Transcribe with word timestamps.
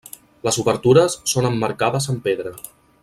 Les 0.47 0.57
obertures 0.63 1.17
són 1.33 1.49
emmarcades 1.51 2.09
amb 2.15 2.23
pedra. 2.31 2.55